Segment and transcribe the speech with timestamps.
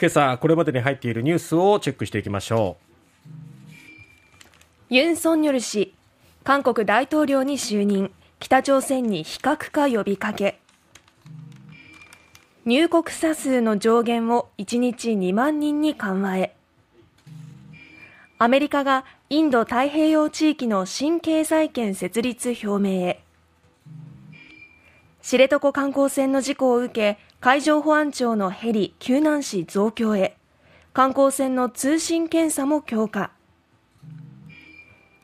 [0.00, 2.78] 今朝これまでに入っているニュースをチェックしていきましょ
[4.90, 4.94] う。
[4.94, 5.94] ユン・ソンニョル氏
[6.42, 8.10] 韓国大統領に就任。
[8.38, 10.58] 北朝鮮に非核化呼びかけ。
[12.64, 16.56] 入国者数の上限を1日2万人に緩和へ。
[18.38, 23.22] アメリカがインド太平洋地域の新経済圏設立表明へ。
[25.20, 30.36] 知床観光船の事故を受け海上保安庁のヘリ救難士増強へ。
[30.92, 33.30] 観光船の通信検査も強化。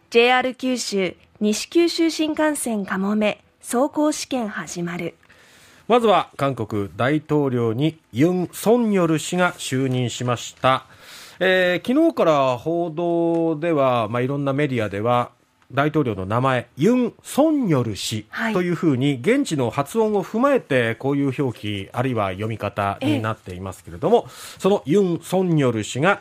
[0.09, 5.15] JR 九州西九州新幹線かもめ走行試験始まる。
[5.89, 10.87] まずは韓国大統領にユン・ソンニョル氏が就任しました、
[11.39, 15.33] えー、昨日から報道では、まあ、いろんなメディアでは
[15.73, 26.21] 大統領の名前、ユン・ソンニョル氏というふうに、現地の発音を踏まえて、こういう表記、あるいは読み方になっていますけれども、そのユン・ソンニョル氏が、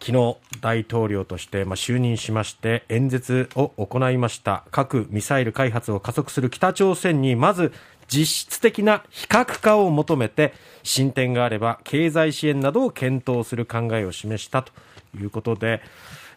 [0.00, 4.64] 昨日大統領としてまあ就任しまして演説を行いました。
[4.70, 7.72] 核・ミサイル開発を加速する北朝鮮にまず
[8.06, 14.72] 実質的な非核化を求めて進展があれば経済支援などを検討する考えを示したと
[15.16, 15.82] いうことで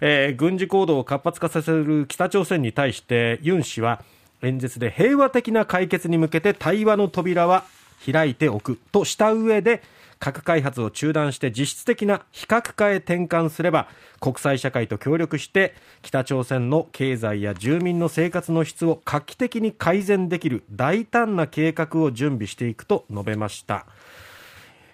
[0.02, 4.04] えー、軍事行動を活発化させる北朝鮮に対してユン氏は
[4.42, 7.64] 演説で平和的な解決に向けて対話の扉は
[8.04, 9.84] 開いておくとした上で
[10.18, 13.88] 核開発を中断して実質的な非核化へ転換すれば
[14.20, 23.86] 国際社会と協力して北朝鮮の経済や住民の生活の質を画期的に改善できる大胆な計画を準備していくと述べました。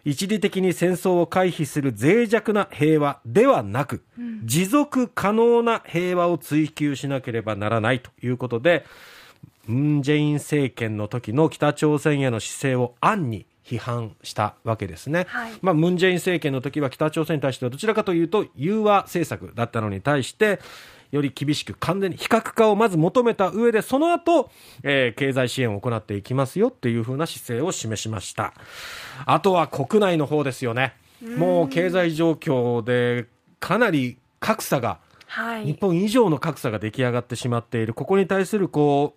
[0.08, 8.85] 一時的に戦争を回避する脆弱な平和ではなく、うん、持続可能な平和を追求しなければならないということで、
[9.66, 20.61] ムン・ジェイン政権の時の北朝鮮への姿勢を暗に批判したわけですね、はい、まあ、ムン・ジェイン政権の時は北朝鮮に対してはどちらかというと融和政策だったのに対して
[21.11, 24.50] より厳しく完全に非核化をまず求めた上でその後、
[24.84, 28.53] えー、経済支援を行っていきますよっていうふうな姿勢を示しました。
[29.25, 30.95] あとは国内の方ですよね。
[31.38, 33.25] もう経済状況で
[33.59, 37.94] かなり格差が、はい、日本以上の格差が出来上がってしまっている。
[37.94, 39.16] ここに対するこ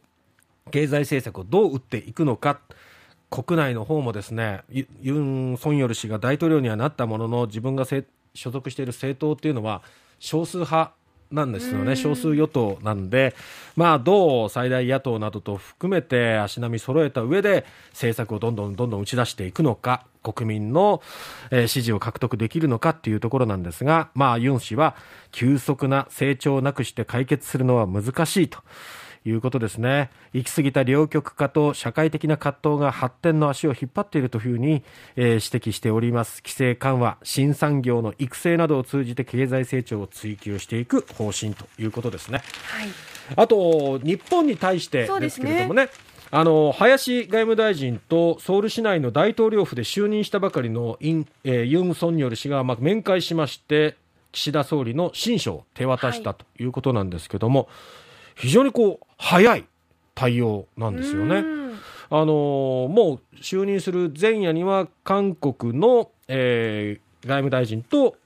[0.67, 2.61] う経済政策をどう打っていくのか。
[3.31, 9.83] 国内の方もですねユン・ソンヨル氏が大統領にはなったものの自分が所属している政党っていうのは
[10.19, 10.93] 少数派
[11.31, 13.37] なんですよね、少数与党なんで、
[13.77, 21.03] まあ、どう最大野党などと含めて足並み揃えた上で政策をどんどんどんどん打ち出していくのか、国民の、
[21.51, 24.97] え支持を獲得できるのかっていうところなんですが、まあ、ユン氏は
[25.31, 28.59] 急速な成長をなくして解決するのは難しいと。
[29.25, 30.11] いうことですね。
[30.33, 34.83] 行き過ぎた両極化と社会的な葛藤が発展の足を引っ張っているというふうに、
[35.17, 36.43] えー、指摘しております。
[36.43, 42.89] 規制緩和新産業の育成などを通じて経済成長を追求していく方針ということですね、はい、
[43.37, 45.89] あと日本に対してですけれどもね
[46.33, 53.97] あの林外務大臣とソウル市内の大統領府で就任したばかりのイン、えー、ユン・ソンニョル氏が、まあ、面会しまして
[54.33, 57.69] 岸田総理の親書を手渡したということなんですけども、はい
[58.35, 59.65] 非常にこう早い
[60.15, 61.45] 対応なんですよね。
[62.13, 68.17] あのもう就任する前夜には韓国の、えー、外務大臣と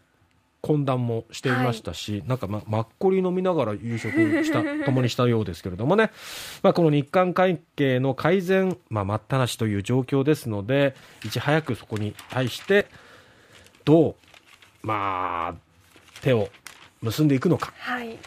[0.63, 6.11] 懇談もしていましたし、はい、なんか、ま、マッコリ飲みながら夕食した共にしたようですけれどもね、
[6.63, 12.87] まあ、この日韓関係の改善、まあ、待ったなしという状況ですのでいち早くそこに対して
[13.85, 14.15] どう、
[14.83, 15.55] まあ、
[16.23, 16.49] 手を
[17.03, 17.75] 結んでいくのか。
[17.77, 18.19] はい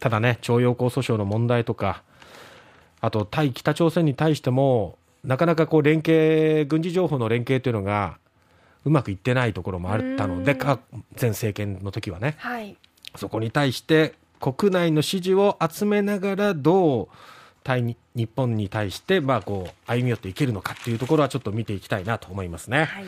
[0.00, 2.02] ただね、徴用工訴訟の問題とか、
[3.00, 8.18] あと対北朝鮮に対しても、なかなかこう連携、軍事情報の連携というのが
[8.84, 10.54] うまくいってないところもあったので、
[11.20, 12.76] 前政権の時はね、はい、
[13.16, 17.08] そこに対して国内の支持を集めながら、どう
[17.64, 22.84] 対日本に対して、まあ、こう歩み寄っていけるのかっていうところはちょっと見ていきたいなと思いますね。
[22.84, 23.04] はい、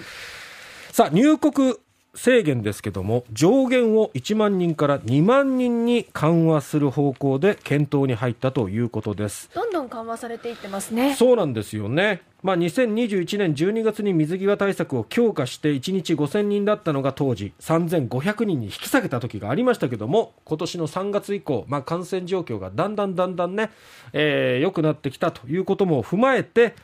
[0.91, 1.77] さあ入国
[2.19, 9.49] 制限ですけども上限を1万人から2万人に緩和する方向で検討に入ったということです。
[9.55, 11.15] どんどん緩和されていってますね。
[11.15, 12.23] そうなんですよね。
[12.43, 23.71] まあ、2021年12月に水際対策を強化して1日5000人だったのが当時3500人に引き下げた時がありましたけども今年の3月以降、まあ、感染状況がだんだんだんだんね、
[24.13, 26.77] えー、良くなってきたということも踏まえて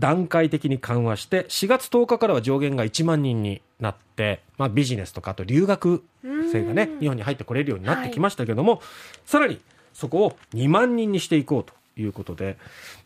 [0.00, 6.02] 段階的に緩和して4月10日からは上限が1万人になって、まあ、ビジネスとかあと留学
[6.50, 8.80] 生がね日本に入ってこれるようになってきましたけども、はい、
[9.26, 9.60] さらに
[9.92, 12.56] そこを2万人にしていこうということで、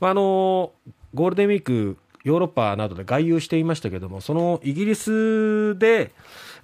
[0.01, 0.73] あの
[1.15, 6.13] ゴールデンウィークヨーロッパなどで外遊していましたけども、そのイギリスで、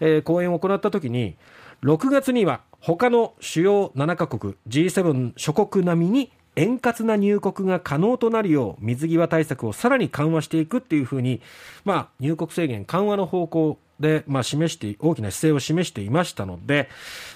[0.01, 1.37] えー、講演を行ったときに、
[1.83, 11.41] 6月には他の主要7カ国 G7 諸国並みに円滑な入国が可能となるよう水際対策をさらに緩和していくっていうふうに、
[11.85, 16.91] まあ、入国制限緩和の方向で、まあ、示して大きな姿勢を示していましたので、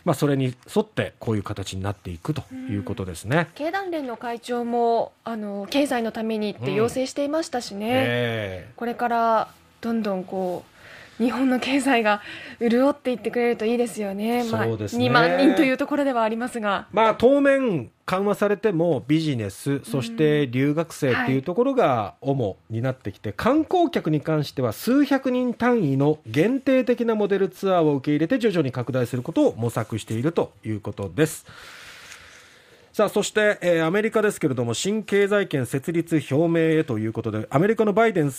[0.05, 3.49] まあ、それに沿ってこういう形になっていくということですね。
[3.55, 8.69] 経団連の会長もあの経済のためにって要請していましたしね、うんえ。
[8.75, 9.49] ー、これから
[9.81, 10.74] どんどんこう
[11.19, 12.23] 日本の経済が
[12.61, 14.73] 潤っていってくれるといいですよね、まあ、ね。
[14.75, 31.47] 2万人というところではありますが、まあ、当面、緩和されてもビジネス、そして留学生っていうところが主になってきて、観光客に関しては数百人単位の限定的なモデルツアーを受け入れて徐々に拡大することを模索しているということです。
[32.93, 38.31] さあそして、えー、アメリカですけれども新経済圏設立表明へということでアメリカのバイデン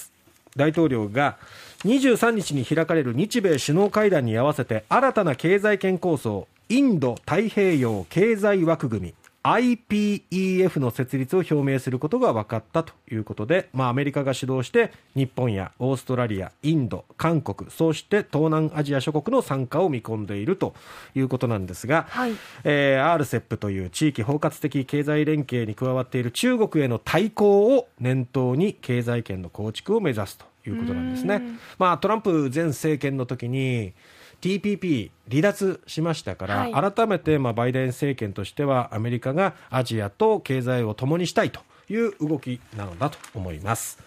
[0.55, 1.37] 大統領が
[1.85, 9.13] 23日に開かれる日米首脳会談に合わせて新たな経済圏構想インド太平洋経済枠組み
[9.45, 20.73] IPEF の設立を表明することが分かったということで、まあ、アメリカが主導して日本やオーストラリア、インド、韓国そして東南アジア諸国の参加を見込んでいると
[21.13, 22.31] いうことなんですが、はい。
[22.63, 31.41] えー、RCEP という地域包括的経済連携に加わっている中国への対抗を念頭に経済圏の構築を目指すということなんですね。
[31.77, 33.93] まあ、トランプ前政権の時に
[34.41, 43.99] TPP 離脱しましたから、はい、改めてまあバイデン政権としてはアメリカがアジアと経済を共にしたいという動きなのだと思います。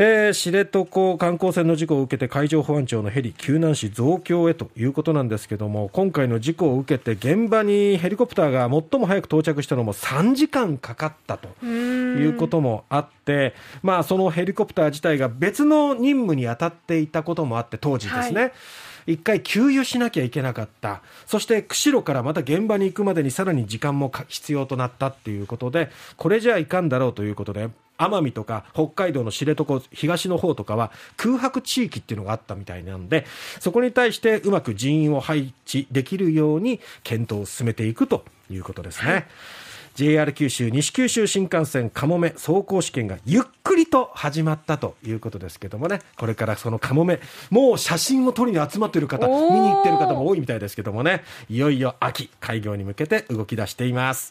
[0.00, 13.18] えー、知床観光船の事故を受けて海上保安庁のヘリ救難士増強へということなんですけども今回の事故を受けて現場にヘリコプターが最も早く到着したのも3時間かかったということもあって
[13.82, 18.52] まあ、そのヘリコプター自体が別の任務に当たっていたこともあって当時ですね、はい
[19.08, 21.00] 一回給油しなきゃいけなかった。
[21.26, 33.26] そして釧路からまた現場に行くまでにさらに時間も必要となったっていうことで、これじゃいかんだろうということで、奄美とか北海道の知床東の方とかは空白地域っていうのがあったみたいなんで、
[33.60, 39.12] そこに対してうまく人員を配置できるように検討を進めていくということですね。
[39.12, 39.26] はい。
[39.98, 45.98] JR 九州西九州新幹線かもめ走行試験がゆっくりと始まったということですけどもね。
[46.16, 47.18] これからそのかもめ
[47.50, 51.24] もう写真を撮りに集まっている方見に行っている方も多いみたいですけどもね。
[51.50, 54.26] いよいよ秋開業に向けて動き出しています